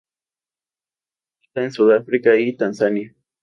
[1.37, 3.13] Habita en Sudáfrica y Tanzania.